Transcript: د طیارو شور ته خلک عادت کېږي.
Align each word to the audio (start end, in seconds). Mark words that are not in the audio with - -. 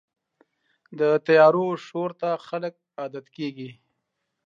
د 0.99 1.01
طیارو 1.27 1.65
شور 1.85 2.09
ته 2.21 2.29
خلک 2.47 2.73
عادت 2.99 3.25
کېږي. 3.35 3.69